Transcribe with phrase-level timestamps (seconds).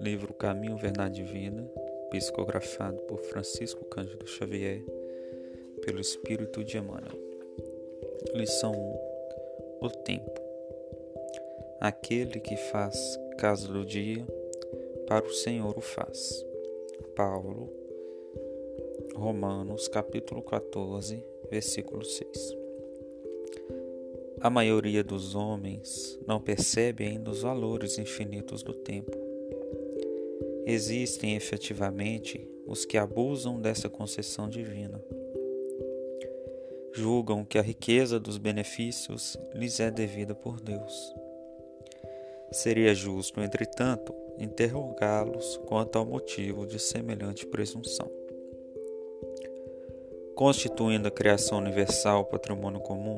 [0.00, 1.70] livro Caminho, Verdade e Vida,
[2.10, 4.82] psicografado por Francisco Cândido Xavier,
[5.82, 7.18] pelo Espírito de Emmanuel.
[8.34, 10.40] Lição 1: O tempo.
[11.80, 14.24] Aquele que faz caso do dia,
[15.06, 16.44] para o Senhor o faz.
[17.14, 17.70] Paulo,
[19.14, 22.56] Romanos, capítulo 14, versículo 6.
[24.40, 29.33] A maioria dos homens não percebe ainda os valores infinitos do tempo.
[30.66, 35.02] Existem efetivamente os que abusam dessa concessão divina.
[36.92, 41.14] Julgam que a riqueza dos benefícios lhes é devida por Deus.
[42.50, 48.10] Seria justo, entretanto, interrogá-los quanto ao motivo de semelhante presunção.
[50.34, 53.16] Constituindo a criação universal patrimônio comum,